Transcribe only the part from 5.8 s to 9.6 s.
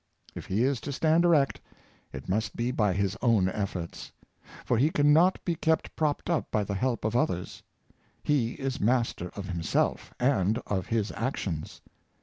propped up by the help of others. He is master of